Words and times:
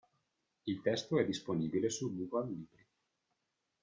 Il 0.65 0.81
testo 0.81 1.19
è 1.19 1.23
disponibile 1.25 1.91
su 1.91 2.11
"Google 2.17 2.47
libri".. 2.49 2.83